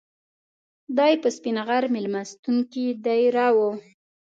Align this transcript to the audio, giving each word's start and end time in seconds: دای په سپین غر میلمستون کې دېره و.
دای 0.97 1.13
په 1.23 1.29
سپین 1.35 1.57
غر 1.67 1.83
میلمستون 1.93 2.57
کې 2.71 2.85
دېره 3.05 3.47
و. 3.55 3.57